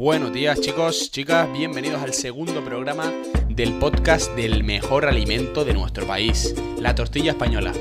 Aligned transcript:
Buenos 0.00 0.32
días 0.32 0.58
chicos, 0.62 1.10
chicas, 1.10 1.46
bienvenidos 1.52 2.00
al 2.02 2.14
segundo 2.14 2.64
programa 2.64 3.12
del 3.50 3.74
podcast 3.74 4.34
del 4.34 4.64
mejor 4.64 5.04
alimento 5.04 5.62
de 5.62 5.74
nuestro 5.74 6.06
país, 6.06 6.54
la 6.78 6.94
tortilla 6.94 7.32
española. 7.32 7.74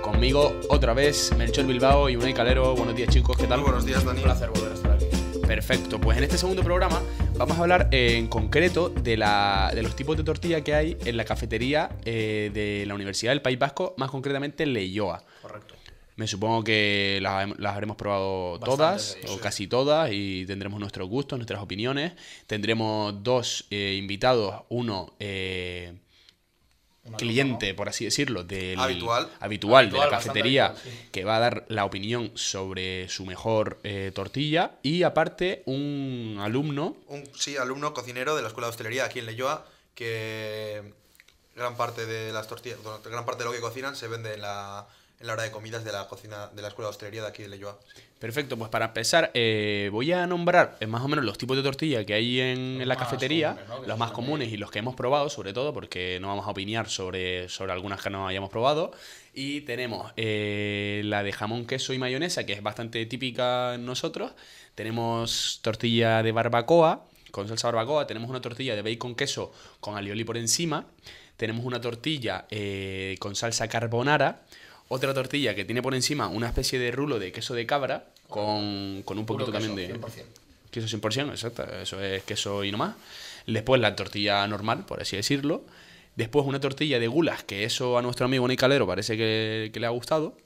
Conmigo 0.00 0.60
otra 0.68 0.94
vez 0.94 1.32
Melchor 1.36 1.66
Bilbao 1.66 2.08
y 2.08 2.14
Unai 2.14 2.34
Calero. 2.34 2.76
Buenos 2.76 2.94
días 2.94 3.08
chicos, 3.12 3.36
¿qué 3.36 3.48
tal? 3.48 3.62
Muy 3.62 3.70
buenos 3.70 3.84
días, 3.84 4.04
Dani. 4.04 4.18
Un 4.18 4.24
placer 4.26 4.48
volver 4.50 4.70
a 4.70 4.74
estar 4.74 4.92
aquí. 4.92 5.06
Perfecto, 5.44 6.00
pues 6.00 6.18
en 6.18 6.22
este 6.22 6.38
segundo 6.38 6.62
programa 6.62 7.02
vamos 7.36 7.58
a 7.58 7.62
hablar 7.62 7.88
eh, 7.90 8.14
en 8.16 8.28
concreto 8.28 8.88
de, 8.88 9.16
la- 9.16 9.72
de 9.74 9.82
los 9.82 9.96
tipos 9.96 10.16
de 10.16 10.22
tortilla 10.22 10.62
que 10.62 10.76
hay 10.76 10.96
en 11.04 11.16
la 11.16 11.24
cafetería 11.24 11.90
eh, 12.04 12.52
de 12.54 12.86
la 12.86 12.94
Universidad 12.94 13.32
del 13.32 13.42
País 13.42 13.58
Vasco, 13.58 13.94
más 13.96 14.08
concretamente 14.12 14.62
en 14.62 14.72
Leioa. 14.72 15.24
Correcto. 15.42 15.74
Me 16.20 16.26
supongo 16.26 16.62
que 16.62 17.18
las, 17.22 17.48
las 17.58 17.72
habremos 17.72 17.96
probado 17.96 18.60
todas, 18.62 19.16
o 19.26 19.36
sí. 19.36 19.40
casi 19.40 19.66
todas, 19.66 20.10
y 20.12 20.44
tendremos 20.44 20.78
nuestros 20.78 21.08
gustos, 21.08 21.38
nuestras 21.38 21.62
opiniones. 21.62 22.12
Tendremos 22.46 23.22
dos 23.22 23.64
eh, 23.70 23.94
invitados, 23.98 24.64
uno 24.68 25.14
eh, 25.18 25.94
cliente, 27.16 27.72
por 27.72 27.88
así 27.88 28.04
decirlo, 28.04 28.44
del 28.44 28.78
Habitual. 28.78 29.30
habitual 29.40 29.90
de 29.90 29.96
la 29.96 30.10
cafetería, 30.10 30.66
habitual, 30.66 30.92
sí. 30.92 31.08
que 31.10 31.24
va 31.24 31.36
a 31.38 31.40
dar 31.40 31.64
la 31.68 31.86
opinión 31.86 32.32
sobre 32.34 33.08
su 33.08 33.24
mejor 33.24 33.78
eh, 33.82 34.12
tortilla. 34.14 34.72
Y 34.82 35.04
aparte, 35.04 35.62
un 35.64 36.36
alumno 36.38 36.98
Un 37.06 37.24
sí, 37.34 37.56
alumno 37.56 37.94
cocinero 37.94 38.36
de 38.36 38.42
la 38.42 38.48
Escuela 38.48 38.66
de 38.66 38.72
Hostelería 38.72 39.06
aquí 39.06 39.20
en 39.20 39.24
Leyoa, 39.24 39.64
que 39.94 40.82
gran 41.56 41.78
parte 41.78 42.04
de 42.04 42.30
las 42.30 42.46
tortillas, 42.46 42.76
gran 43.06 43.24
parte 43.24 43.42
de 43.42 43.48
lo 43.48 43.54
que 43.54 43.60
cocinan 43.60 43.96
se 43.96 44.06
vende 44.06 44.34
en 44.34 44.42
la, 44.42 44.86
en 45.20 45.26
la 45.26 45.34
hora 45.34 45.42
de 45.42 45.50
comidas 45.50 45.84
de 45.84 45.92
la 45.92 46.08
cocina 46.08 46.48
de 46.48 46.62
la 46.62 46.68
Escuela 46.68 46.86
de 46.88 46.90
Hostelería 46.90 47.22
de 47.22 47.28
aquí 47.28 47.42
de 47.42 47.48
Leyoa. 47.50 47.78
Perfecto, 48.18 48.56
pues 48.56 48.70
para 48.70 48.86
empezar, 48.86 49.30
eh, 49.34 49.90
voy 49.92 50.12
a 50.12 50.26
nombrar 50.26 50.78
eh, 50.80 50.86
más 50.86 51.02
o 51.02 51.08
menos 51.08 51.26
los 51.26 51.36
tipos 51.36 51.58
de 51.58 51.62
tortilla 51.62 52.04
que 52.06 52.14
hay 52.14 52.40
en, 52.40 52.88
la 52.88 52.96
cafetería, 52.96 53.50
comunes, 53.50 53.68
¿no? 53.68 53.82
Que 53.82 53.88
los 53.88 53.98
más 53.98 54.12
comunes 54.12 54.52
y 54.52 54.56
los 54.56 54.70
que 54.70 54.78
hemos 54.78 54.94
probado, 54.94 55.28
sobre 55.28 55.52
todo, 55.52 55.74
porque 55.74 56.18
no 56.20 56.28
vamos 56.28 56.46
a 56.46 56.50
opinar 56.50 56.88
sobre, 56.88 57.50
sobre 57.50 57.72
algunas 57.72 58.02
que 58.02 58.08
no 58.08 58.26
hayamos 58.26 58.48
probado. 58.48 58.92
Y 59.34 59.60
tenemos 59.62 60.10
eh, 60.16 61.02
la 61.04 61.22
de 61.22 61.32
jamón, 61.32 61.66
queso 61.66 61.92
y 61.92 61.98
mayonesa, 61.98 62.46
que 62.46 62.54
es 62.54 62.62
bastante 62.62 63.04
típica 63.04 63.74
en 63.74 63.84
nosotros. 63.84 64.32
Tenemos 64.74 65.60
tortilla 65.62 66.22
de 66.22 66.32
barbacoa, 66.32 67.04
con 67.30 67.46
salsa 67.46 67.68
barbacoa. 67.68 68.06
Tenemos 68.06 68.30
una 68.30 68.40
tortilla 68.40 68.74
de 68.74 68.82
bacon 68.82 69.14
queso 69.14 69.52
con 69.80 69.96
alioli 69.98 70.24
por 70.24 70.38
encima. 70.38 70.86
Tenemos 71.36 71.64
una 71.64 71.80
tortilla 71.80 72.46
con 73.18 73.34
salsa 73.34 73.68
carbonara. 73.68 74.42
Otra 74.92 75.14
tortilla 75.14 75.54
que 75.54 75.64
tiene 75.64 75.82
por 75.82 75.94
encima 75.94 76.26
una 76.26 76.48
especie 76.48 76.76
de 76.80 76.90
rulo 76.90 77.20
de 77.20 77.30
queso 77.30 77.54
de 77.54 77.64
cabra 77.64 78.06
con, 78.28 79.02
con 79.04 79.20
un 79.20 79.24
poquito 79.24 79.52
también 79.52 79.76
queso, 79.76 79.92
de... 79.94 80.00
100%. 80.00 80.24
Queso 80.72 80.98
100%, 80.98 81.30
exacto. 81.30 81.62
Eso 81.80 82.02
es 82.02 82.24
queso 82.24 82.64
y 82.64 82.72
no 82.72 82.78
más. 82.78 82.96
Después 83.46 83.80
la 83.80 83.94
tortilla 83.94 84.44
normal, 84.48 84.84
por 84.86 85.00
así 85.00 85.14
decirlo. 85.14 85.62
Después 86.16 86.44
una 86.44 86.58
tortilla 86.58 86.98
de 86.98 87.06
gulas, 87.06 87.44
que 87.44 87.62
eso 87.62 87.98
a 87.98 88.02
nuestro 88.02 88.26
amigo 88.26 88.48
Nicalero 88.48 88.84
parece 88.84 89.16
que, 89.16 89.70
que 89.72 89.78
le 89.78 89.86
ha 89.86 89.90
gustado. 89.90 90.36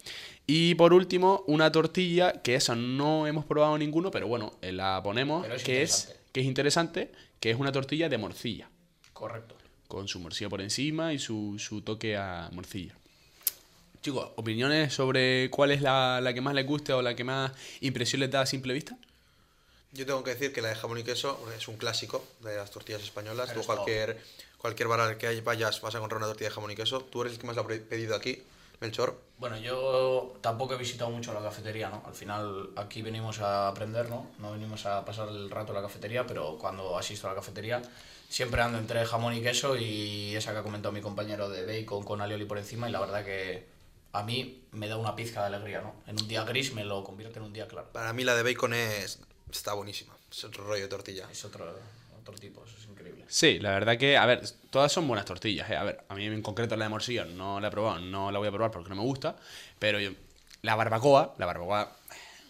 Y 0.46 0.74
por 0.74 0.92
último, 0.92 1.42
una 1.46 1.72
tortilla, 1.72 2.42
que 2.42 2.54
esa 2.54 2.74
no 2.74 3.26
hemos 3.26 3.46
probado 3.46 3.78
ninguno, 3.78 4.10
pero 4.10 4.28
bueno, 4.28 4.58
eh, 4.60 4.72
la 4.72 5.00
ponemos, 5.02 5.48
es 5.48 5.64
que, 5.64 5.82
es, 5.82 5.90
interesante. 5.90 6.30
que 6.32 6.40
es 6.40 6.46
interesante, 6.46 7.12
que 7.40 7.50
es 7.50 7.58
una 7.58 7.72
tortilla 7.72 8.10
de 8.10 8.18
morcilla, 8.18 8.68
Correcto. 9.14 9.56
con 9.88 10.06
su 10.06 10.20
morcilla 10.20 10.50
por 10.50 10.60
encima 10.60 11.14
y 11.14 11.18
su, 11.18 11.58
su 11.58 11.80
toque 11.80 12.18
a 12.18 12.50
morcilla. 12.52 12.94
Chicos, 14.04 14.32
¿opiniones 14.36 14.92
sobre 14.92 15.48
cuál 15.48 15.70
es 15.70 15.80
la, 15.80 16.20
la 16.20 16.34
que 16.34 16.42
más 16.42 16.52
les 16.52 16.66
guste 16.66 16.92
o 16.92 17.00
la 17.00 17.16
que 17.16 17.24
más 17.24 17.52
impresión 17.80 18.20
les 18.20 18.30
da 18.30 18.42
a 18.42 18.46
simple 18.46 18.74
vista? 18.74 18.98
Yo 19.92 20.04
tengo 20.04 20.22
que 20.22 20.34
decir 20.34 20.52
que 20.52 20.60
la 20.60 20.68
de 20.68 20.74
jamón 20.74 20.98
y 20.98 21.04
queso 21.04 21.42
es 21.56 21.68
un 21.68 21.78
clásico 21.78 22.22
de 22.40 22.54
las 22.54 22.70
tortillas 22.70 23.02
españolas. 23.02 23.54
Tú 23.54 23.62
cualquier, 23.62 24.20
cualquier 24.58 24.88
bar 24.88 25.00
al 25.00 25.16
que 25.16 25.40
vayas 25.40 25.80
vas 25.80 25.94
a 25.94 25.96
encontrar 25.96 26.18
una 26.18 26.26
tortilla 26.26 26.50
de 26.50 26.54
jamón 26.54 26.70
y 26.72 26.74
queso. 26.74 27.00
Tú 27.00 27.22
eres 27.22 27.32
el 27.32 27.38
que 27.38 27.46
más 27.46 27.56
la 27.56 27.62
ha 27.62 27.66
pedido 27.66 28.14
aquí, 28.14 28.42
Melchor. 28.82 29.18
Bueno, 29.38 29.56
yo 29.56 30.36
tampoco 30.42 30.74
he 30.74 30.76
visitado 30.76 31.08
mucho 31.08 31.32
la 31.32 31.40
cafetería, 31.40 31.88
¿no? 31.88 32.02
Al 32.06 32.14
final 32.14 32.72
aquí 32.76 33.00
venimos 33.00 33.40
a 33.40 33.68
aprender, 33.68 34.10
¿no? 34.10 34.32
No 34.38 34.52
venimos 34.52 34.84
a 34.84 35.02
pasar 35.06 35.30
el 35.30 35.48
rato 35.48 35.72
en 35.72 35.76
la 35.76 35.82
cafetería, 35.82 36.26
pero 36.26 36.58
cuando 36.58 36.98
asisto 36.98 37.26
a 37.26 37.30
la 37.30 37.36
cafetería 37.36 37.80
siempre 38.28 38.60
ando 38.60 38.76
entre 38.76 39.02
jamón 39.06 39.32
y 39.32 39.40
queso 39.40 39.78
y 39.78 40.36
esa 40.36 40.52
que 40.52 40.58
ha 40.58 40.62
comentado 40.62 40.92
mi 40.92 41.00
compañero 41.00 41.48
de 41.48 41.64
bacon 41.64 42.04
con 42.04 42.20
alioli 42.20 42.44
por 42.44 42.58
encima 42.58 42.86
y 42.86 42.92
la 42.92 43.00
verdad 43.00 43.24
que 43.24 43.73
a 44.14 44.22
mí 44.22 44.62
me 44.72 44.88
da 44.88 44.96
una 44.96 45.14
pizca 45.14 45.40
de 45.40 45.54
alegría, 45.54 45.80
¿no? 45.82 45.92
En 46.06 46.20
un 46.20 46.26
día 46.28 46.44
gris 46.44 46.72
me 46.72 46.84
lo 46.84 47.04
convierte 47.04 47.38
en 47.38 47.44
un 47.44 47.52
día 47.52 47.68
claro. 47.68 47.88
Para 47.92 48.12
mí 48.12 48.24
la 48.24 48.34
de 48.34 48.42
bacon 48.42 48.72
es 48.72 49.18
está 49.50 49.74
buenísima. 49.74 50.14
Es 50.30 50.44
otro 50.44 50.64
rollo 50.64 50.82
de 50.82 50.88
tortilla. 50.88 51.28
Es 51.30 51.44
otro, 51.44 51.76
otro 52.20 52.34
tipo, 52.36 52.64
eso 52.64 52.76
es 52.78 52.86
increíble. 52.88 53.24
Sí, 53.28 53.58
la 53.58 53.70
verdad 53.70 53.98
que, 53.98 54.16
a 54.16 54.24
ver, 54.26 54.42
todas 54.70 54.90
son 54.92 55.06
buenas 55.08 55.26
tortillas. 55.26 55.68
¿eh? 55.70 55.76
A 55.76 55.84
ver, 55.84 56.04
a 56.08 56.14
mí 56.14 56.26
en 56.26 56.42
concreto 56.42 56.76
la 56.76 56.84
de 56.86 56.88
morcilla 56.88 57.24
no 57.24 57.60
la 57.60 57.68
he 57.68 57.70
probado, 57.70 57.98
no 58.00 58.30
la 58.30 58.38
voy 58.38 58.48
a 58.48 58.52
probar 58.52 58.70
porque 58.70 58.88
no 58.90 58.96
me 58.96 59.02
gusta, 59.02 59.36
pero 59.78 59.98
yo- 60.00 60.12
la 60.62 60.74
barbacoa, 60.76 61.34
la 61.38 61.46
barbacoa, 61.46 61.96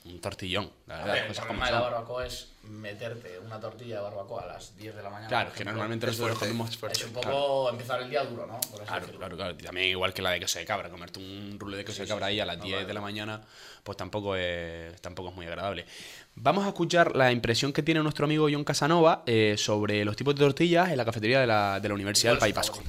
un 0.05 0.21
tortillón, 0.21 0.71
la 0.87 0.97
A 0.97 0.99
verdad, 0.99 1.15
ver, 1.15 1.23
el 1.23 1.29
cosas 1.29 1.47
como 1.47 1.59
problema 1.61 1.67
de 1.67 1.73
la 1.85 1.91
barbacoa 1.91 2.27
es 2.27 2.49
meterte 2.65 3.39
una 3.39 3.59
tortilla 3.59 3.97
de 3.97 4.03
barbacoa 4.03 4.43
a 4.43 4.47
las 4.49 4.77
10 4.77 4.97
de 4.97 5.03
la 5.03 5.09
mañana. 5.09 5.29
Claro, 5.29 5.53
que 5.53 5.65
normalmente 5.65 6.07
nosotros 6.07 6.39
comemos... 6.39 6.71
es 6.71 6.77
fuerte. 6.77 6.99
Es 6.99 7.07
un 7.07 7.13
poco 7.15 7.23
Claro, 7.23 7.71
empezar 7.71 8.03
el 8.03 8.11
día 8.11 8.23
duro, 8.25 8.47
¿no? 8.47 8.61
Por 8.61 8.83
así 8.83 8.87
claro, 8.87 9.01
decirlo. 9.01 9.19
claro, 9.19 9.37
claro. 9.37 9.55
Y 9.59 9.63
También 9.63 9.89
igual 9.89 10.13
que 10.13 10.21
la 10.21 10.31
de 10.33 10.41
queso 10.41 10.59
de 10.59 10.67
cabra, 10.67 10.91
comerte 10.91 11.19
un 11.21 11.57
rulo 11.59 11.77
de 11.79 11.87
queso 11.87 12.03
de 12.03 12.09
cabra 12.09 12.27
ahí 12.27 12.39
a 12.39 12.45
las 12.45 12.61
10 12.61 12.87
de 12.87 12.93
la 12.93 13.01
mañana, 13.01 13.41
pues 13.83 13.97
tampoco 13.97 14.37
es, 14.37 15.01
tampoco 15.01 15.31
es 15.31 15.35
muy 15.35 15.47
agradable. 15.47 15.87
Vamos 16.35 16.65
a 16.67 16.69
escuchar 16.69 17.17
la 17.17 17.33
impresión 17.33 17.73
que 17.73 17.83
tiene 17.83 18.03
nuestro 18.03 18.27
amigo 18.27 18.47
John 18.53 18.65
Casanova 18.65 19.23
eh, 19.25 19.55
sobre 19.57 20.05
los 20.05 20.17
tipos 20.17 20.35
de 20.35 20.41
tortillas 20.41 20.91
en 20.91 20.99
la 20.99 21.07
cafetería 21.07 21.41
de 21.41 21.47
la, 21.47 21.81
de 21.81 21.89
la 21.89 21.95
Universidad 21.95 22.33
del 22.33 22.39
¿Cuál 22.41 22.53
País 22.53 22.69
Vasco. 22.69 22.83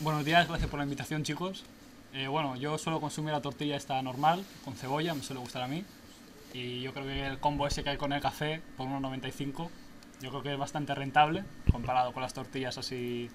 Buenos 0.00 0.24
días, 0.24 0.48
gracias 0.48 0.70
por 0.70 0.78
la 0.78 0.84
invitación 0.84 1.22
chicos. 1.22 1.64
Eh, 2.16 2.28
bueno, 2.28 2.56
yo 2.56 2.78
suelo 2.78 2.98
consumir 2.98 3.32
la 3.32 3.42
tortilla 3.42 3.76
esta 3.76 4.00
normal, 4.00 4.42
con 4.64 4.74
cebolla, 4.74 5.12
me 5.12 5.22
suele 5.22 5.38
gustar 5.38 5.60
a 5.60 5.68
mí. 5.68 5.84
Y 6.54 6.80
yo 6.80 6.94
creo 6.94 7.04
que 7.04 7.26
el 7.26 7.38
combo 7.38 7.66
ese 7.66 7.84
que 7.84 7.90
hay 7.90 7.98
con 7.98 8.14
el 8.14 8.22
café, 8.22 8.62
por 8.78 8.86
1,95, 8.88 9.68
yo 10.22 10.30
creo 10.30 10.42
que 10.42 10.52
es 10.54 10.58
bastante 10.58 10.94
rentable, 10.94 11.44
comparado 11.70 12.14
con 12.14 12.22
las 12.22 12.32
tortillas 12.32 12.78
así, 12.78 13.28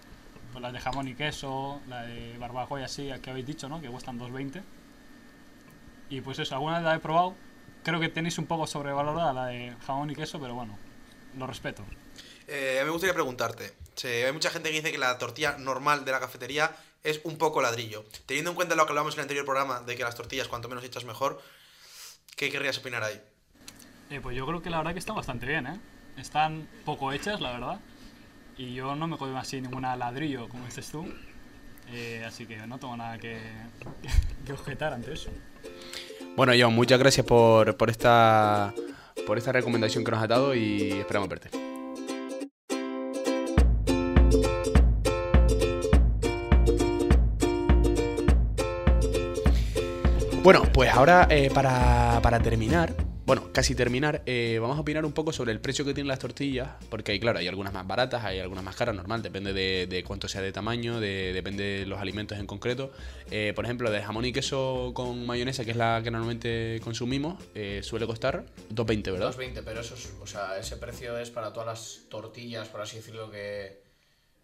pues 0.52 0.64
las 0.64 0.74
de 0.74 0.80
jamón 0.80 1.08
y 1.08 1.14
queso, 1.14 1.80
la 1.88 2.02
de 2.02 2.36
barbacoa 2.40 2.82
y 2.82 2.84
así, 2.84 3.12
que 3.22 3.30
habéis 3.30 3.46
dicho, 3.46 3.70
¿no? 3.70 3.80
Que 3.82 3.88
cuestan 3.88 4.20
2,20. 4.20 4.64
Y 6.10 6.22
pues 6.22 6.40
eso, 6.40 6.56
alguna 6.56 6.78
vez 6.78 6.84
la 6.84 6.96
he 6.96 7.00
probado. 7.00 7.36
Creo 7.84 8.00
que 8.00 8.10
tenéis 8.10 8.40
un 8.40 8.48
poco 8.48 8.66
sobrevalorada 8.66 9.32
la 9.32 9.46
de 9.46 9.76
jamón 9.86 10.10
y 10.10 10.16
queso, 10.16 10.40
pero 10.40 10.56
bueno, 10.56 10.76
lo 11.38 11.46
respeto. 11.46 11.84
Eh, 12.48 12.82
me 12.84 12.90
gustaría 12.90 13.14
preguntarte. 13.14 13.74
Sí, 14.02 14.08
hay 14.08 14.32
mucha 14.32 14.50
gente 14.50 14.70
que 14.70 14.76
dice 14.76 14.92
que 14.92 14.98
la 14.98 15.18
tortilla 15.18 15.58
normal 15.58 16.06
de 16.06 16.12
la 16.12 16.20
cafetería 16.20 16.76
es 17.04 17.22
un 17.24 17.38
poco 17.38 17.62
ladrillo. 17.62 18.04
Teniendo 18.26 18.52
en 18.52 18.56
cuenta 18.56 18.76
lo 18.76 18.86
que 18.86 18.92
hablamos 18.92 19.14
en 19.14 19.20
el 19.20 19.24
anterior 19.24 19.46
programa 19.46 19.82
de 19.82 19.96
que 19.96 20.04
las 20.04 20.16
tortillas 20.16 20.48
cuanto 20.48 20.70
menos 20.70 20.84
hechas 20.84 21.06
mejor, 21.06 21.42
¿qué 22.36 22.50
querrías 22.50 22.78
opinar 22.78 23.04
ahí? 23.04 23.22
Eh, 24.10 24.20
pues 24.22 24.36
yo 24.36 24.46
creo 24.46 24.62
que 24.62 24.70
la 24.70 24.78
verdad 24.78 24.94
que 24.94 25.00
están 25.00 25.16
bastante 25.16 25.46
bien, 25.46 25.68
¿eh? 25.68 25.80
Están 26.18 26.68
poco 26.86 27.12
hechas, 27.14 27.40
la 27.42 27.52
verdad. 27.52 27.80
Y 28.58 28.74
yo 28.74 28.96
no 28.96 29.08
me 29.08 29.18
cojo 29.18 29.36
así 29.38 29.62
ninguna 29.62 29.96
ladrillo, 29.96 30.50
como 30.50 30.66
dices 30.66 30.90
tú. 30.92 31.08
Eh, 31.92 32.24
así 32.26 32.46
que 32.46 32.58
no 32.68 32.78
tengo 32.80 32.98
nada 32.98 33.18
que, 33.18 33.40
que 34.46 34.54
objetar 34.54 34.94
ante 34.94 35.14
eso. 35.14 35.30
Bueno, 36.36 36.54
John, 36.58 36.74
muchas 36.74 37.00
gracias 37.00 37.26
por, 37.26 37.76
por 37.78 37.90
esta 37.90 38.74
por 39.26 39.38
esta 39.38 39.52
recomendación 39.52 40.04
que 40.04 40.12
nos 40.12 40.22
has 40.22 40.30
dado 40.30 40.56
y 40.56 40.92
esperamos 40.92 41.30
verte. 41.30 41.71
Bueno, 50.44 50.64
pues 50.74 50.90
ahora 50.92 51.28
eh, 51.30 51.52
para, 51.54 52.20
para 52.24 52.40
terminar, 52.40 52.96
bueno, 53.28 53.54
casi 53.54 53.76
terminar, 53.76 54.24
eh, 54.26 54.58
vamos 54.60 54.76
a 54.76 54.82
opinar 54.82 55.06
un 55.06 55.12
poco 55.14 55.32
sobre 55.32 55.52
el 55.52 55.62
precio 55.62 55.86
que 55.86 55.94
tienen 55.94 56.08
las 56.08 56.18
tortillas, 56.18 56.70
porque 56.90 57.12
hay, 57.12 57.20
claro, 57.20 57.38
hay 57.38 57.48
algunas 57.48 57.72
más 57.74 57.86
baratas, 57.86 58.24
hay 58.26 58.40
algunas 58.40 58.64
más 58.64 58.76
caras, 58.76 58.96
normal, 58.96 59.22
depende 59.22 59.54
de, 59.54 59.86
de 59.86 60.04
cuánto 60.04 60.28
sea 60.28 60.42
de 60.42 60.52
tamaño, 60.52 61.00
de- 61.00 61.32
depende 61.34 61.64
de 61.64 61.86
los 61.86 62.00
alimentos 62.00 62.40
en 62.40 62.48
concreto. 62.48 62.92
Eh, 63.30 63.54
por 63.56 63.66
ejemplo, 63.66 63.92
de 63.92 64.02
jamón 64.02 64.26
y 64.26 64.34
queso 64.34 64.92
con 64.96 65.28
mayonesa, 65.28 65.64
que 65.64 65.72
es 65.72 65.78
la 65.78 66.02
que 66.04 66.10
normalmente 66.10 66.82
consumimos, 66.84 67.36
suele 67.84 68.08
costar 68.08 68.44
2,20, 68.74 69.12
¿verdad? 69.12 69.36
2.20, 69.36 69.62
pero 69.64 69.82
eso 69.82 69.94
es, 69.94 70.12
o 70.20 70.26
sea, 70.26 70.58
ese 70.58 70.76
precio 70.78 71.20
es 71.20 71.30
para 71.30 71.54
todas 71.54 71.68
las 71.68 72.00
tortillas, 72.10 72.68
por 72.68 72.82
así 72.82 72.98
decirlo, 72.98 73.30
que, 73.30 73.84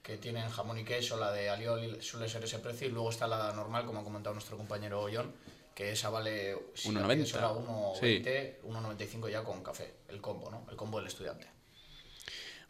que 0.04 0.18
tienen 0.18 0.48
jamón 0.50 0.78
y 0.78 0.84
queso, 0.84 1.18
la 1.18 1.32
de 1.32 1.50
alioli 1.50 2.00
suele 2.02 2.30
ser 2.30 2.44
ese 2.44 2.60
precio, 2.60 2.88
y 2.88 2.92
luego 2.92 3.10
está 3.10 3.26
la 3.28 3.52
normal, 3.54 3.86
como 3.88 4.02
ha 4.02 4.04
comentado 4.04 4.36
nuestro 4.36 4.58
compañero 4.58 5.08
John, 5.12 5.34
que 5.78 5.92
esa 5.92 6.10
vale 6.10 6.58
si 6.74 6.92
la 6.92 7.02
1,90. 7.02 7.14
pides 7.14 7.30
sola, 7.30 7.52
1,20, 7.52 8.00
Sí. 8.00 8.68
1,95 8.68 9.30
ya 9.30 9.44
con 9.44 9.62
café, 9.62 9.94
el 10.08 10.20
combo, 10.22 10.50
¿no? 10.50 10.66
El 10.72 10.76
combo 10.76 10.98
del 10.98 11.06
estudiante. 11.06 11.48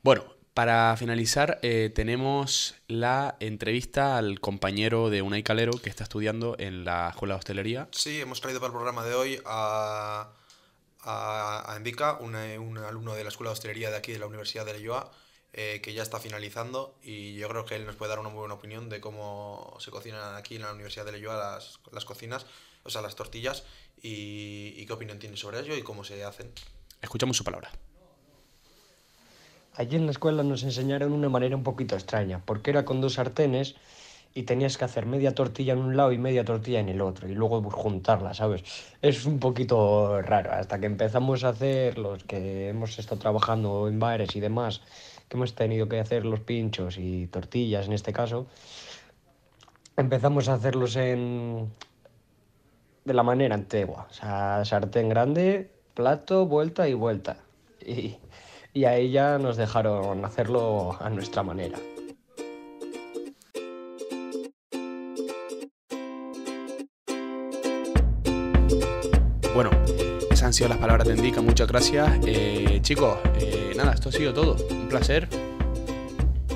Bueno, 0.04 0.26
para 0.54 0.94
finalizar, 0.98 1.58
eh, 1.62 1.90
tenemos 1.96 2.76
la 2.90 3.38
entrevista 3.40 4.18
al 4.18 4.42
compañero 4.42 5.10
de 5.10 5.22
Unai 5.22 5.42
Calero 5.42 5.72
que 5.82 5.90
está 5.90 6.04
estudiando 6.04 6.58
en 6.60 6.84
la 6.84 7.08
Escuela 7.12 7.36
de 7.36 7.40
Hostelería. 7.40 7.88
Sí, 7.92 8.20
hemos 8.20 8.42
traído 8.42 8.60
para 8.60 8.68
el 8.68 8.74
programa 8.74 9.06
de 9.06 9.16
hoy 9.16 9.42
a 9.46 10.34
a, 11.10 11.72
a 11.72 11.78
Endica, 11.78 12.18
un, 12.20 12.36
eh, 12.36 12.60
un 12.60 12.78
alumno 12.80 13.16
de 13.16 13.24
la 13.24 13.30
Escuela 13.30 13.52
de 13.52 13.54
Hostelería 13.54 13.90
de 13.90 13.96
aquí 13.96 14.12
de 14.12 14.20
la 14.20 14.28
Universidad 14.28 14.66
de 14.66 14.74
Leyoa, 14.74 15.10
eh, 15.60 15.82
que 15.82 15.94
ya 15.94 16.04
está 16.04 16.20
finalizando 16.20 16.96
y 17.02 17.34
yo 17.34 17.50
creo 17.50 17.66
que 17.66 17.76
él 17.76 17.86
nos 17.88 17.96
puede 17.96 18.10
dar 18.10 18.20
una 18.20 18.30
muy 18.30 18.40
buena 18.40 18.54
opinión 18.54 18.90
de 18.90 19.02
cómo 19.02 19.76
se 19.80 19.90
cocinan 19.90 20.36
aquí 20.36 20.56
en 20.56 20.62
la 20.62 20.72
Universidad 20.72 21.04
de 21.04 21.14
Leyoa 21.14 21.36
las, 21.36 21.80
las 21.92 22.06
cocinas, 22.06 22.46
o 22.84 22.92
sea, 22.92 23.02
las 23.02 23.16
tortillas, 23.16 23.64
y, 24.02 24.76
y 24.78 24.86
qué 24.86 24.94
opinión 24.94 25.18
tiene 25.18 25.36
sobre 25.36 25.60
ello 25.60 25.76
y 25.76 25.82
cómo 25.82 26.04
se 26.04 26.24
hacen. 26.24 26.52
Escuchamos 27.02 27.36
su 27.36 27.44
palabra. 27.44 27.72
Allí 29.74 29.96
en 29.96 30.06
la 30.06 30.12
escuela 30.12 30.44
nos 30.44 30.62
enseñaron 30.62 31.12
una 31.12 31.28
manera 31.28 31.56
un 31.56 31.64
poquito 31.64 31.96
extraña, 31.96 32.40
porque 32.46 32.70
era 32.70 32.86
con 32.86 33.02
dos 33.02 33.14
sartenes 33.14 33.76
y 34.36 34.44
tenías 34.44 34.78
que 34.78 34.86
hacer 34.86 35.08
media 35.08 35.34
tortilla 35.34 35.74
en 35.74 35.80
un 35.80 35.98
lado 35.98 36.12
y 36.12 36.20
media 36.20 36.46
tortilla 36.46 36.80
en 36.80 36.90
el 36.90 37.02
otro, 37.02 37.28
y 37.28 37.34
luego 37.34 37.64
pues, 37.64 37.74
juntarla, 37.74 38.36
¿sabes? 38.36 38.64
Es 39.02 39.26
un 39.26 39.40
poquito 39.40 40.22
raro, 40.22 40.52
hasta 40.52 40.80
que 40.80 40.86
empezamos 40.86 41.44
a 41.44 41.50
hacer 41.50 41.98
los 41.98 42.24
que 42.26 42.70
hemos 42.70 43.00
estado 43.00 43.20
trabajando 43.20 43.88
en 43.88 44.00
bares 44.00 44.36
y 44.36 44.40
demás, 44.40 44.82
que 45.28 45.38
hemos 45.38 45.56
tenido 45.56 45.88
que 45.88 46.00
hacer 46.00 46.26
los 46.26 46.40
pinchos 46.40 46.98
y 46.98 47.28
tortillas 47.28 47.88
en 47.88 47.94
este 47.94 48.14
caso, 48.14 48.48
empezamos 49.98 50.50
a 50.50 50.54
hacerlos 50.54 50.96
en... 50.96 51.72
de 53.06 53.14
la 53.14 53.24
manera 53.24 53.56
antigua, 53.56 54.08
sartén 54.12 55.10
grande, 55.10 55.72
plato, 55.94 56.46
vuelta 56.46 56.88
y 56.88 56.94
vuelta. 56.94 57.38
Y, 57.86 58.18
y 58.74 58.86
ahí 58.86 59.12
ya 59.12 59.38
nos 59.40 59.58
dejaron 59.58 60.24
hacerlo 60.26 60.96
a 61.00 61.10
nuestra 61.10 61.44
manera. 61.44 61.80
Bueno, 69.54 69.72
han 70.48 70.54
sido 70.54 70.70
las 70.70 70.78
palabras 70.78 71.08
de 71.08 71.14
Endica, 71.14 71.42
muchas 71.42 71.68
gracias. 71.68 72.20
Eh, 72.26 72.80
chicos, 72.82 73.20
eh, 73.40 73.74
nada, 73.76 73.94
esto 73.94 74.10
ha 74.10 74.12
sido 74.12 74.34
todo. 74.34 74.56
Un 74.70 74.88
placer. 74.88 75.28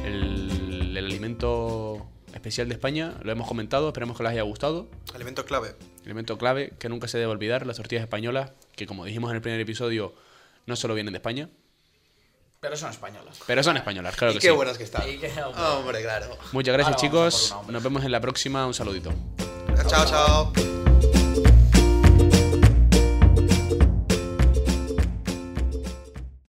El, 0.05 0.95
el 0.97 1.05
alimento 1.05 2.05
especial 2.33 2.67
de 2.69 2.75
España, 2.75 3.15
lo 3.23 3.31
hemos 3.31 3.47
comentado, 3.47 3.87
esperemos 3.89 4.15
que 4.17 4.23
les 4.23 4.31
haya 4.31 4.43
gustado. 4.43 4.87
Alimento 5.13 5.45
clave. 5.45 5.75
Elemento 6.05 6.37
clave 6.37 6.73
que 6.79 6.87
nunca 6.89 7.07
se 7.07 7.17
debe 7.17 7.31
olvidar, 7.31 7.67
las 7.67 7.77
tortillas 7.77 8.03
españolas, 8.03 8.51
que 8.75 8.87
como 8.87 9.03
dijimos 9.05 9.29
en 9.31 9.35
el 9.35 9.41
primer 9.41 9.59
episodio, 9.59 10.13
no 10.65 10.75
solo 10.75 10.93
vienen 10.95 11.11
de 11.13 11.17
España, 11.17 11.49
Pero 12.61 12.77
son 12.77 12.91
españolas. 12.91 13.39
pero 13.45 13.61
son 13.61 13.75
españolas, 13.77 14.15
claro 14.15 14.31
y 14.31 14.35
que 14.35 14.39
qué 14.41 14.47
sí. 14.47 14.55
buenas 14.55 14.77
que 14.77 14.85
están. 14.85 15.07
Y 15.09 15.17
qué- 15.17 15.31
Hombre, 15.43 16.01
claro. 16.01 16.27
Muchas 16.53 16.73
gracias 16.73 16.95
Ahora 16.95 17.07
chicos, 17.07 17.47
una, 17.51 17.59
hombre. 17.59 17.73
nos 17.73 17.83
vemos 17.83 18.05
en 18.05 18.11
la 18.11 18.21
próxima, 18.21 18.65
un 18.65 18.73
saludito. 18.73 19.13
Chao, 19.89 20.05
chao. 20.05 20.70